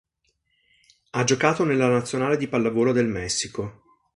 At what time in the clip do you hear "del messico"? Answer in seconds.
2.91-3.83